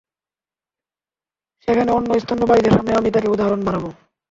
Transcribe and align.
সেখানে, 1.67 1.89
অন্য 1.91 2.09
স্তন্যপায়ীদের 2.19 2.75
সামনে 2.75 2.91
আমি 2.93 3.09
তাকে 3.11 3.27
উদাহরণ 3.27 3.61
বানাব। 3.65 3.85